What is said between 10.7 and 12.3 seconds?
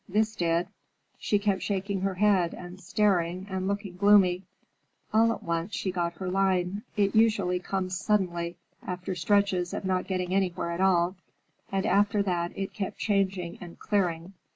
at all—and after